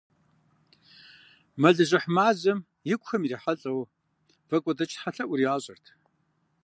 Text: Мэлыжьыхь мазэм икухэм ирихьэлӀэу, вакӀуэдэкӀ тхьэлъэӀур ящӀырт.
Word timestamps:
Мэлыжьыхь 1.61 2.09
мазэм 2.15 2.59
икухэм 2.93 3.21
ирихьэлӀэу, 3.23 3.81
вакӀуэдэкӀ 4.49 4.91
тхьэлъэӀур 4.95 5.39
ящӀырт. 5.53 5.85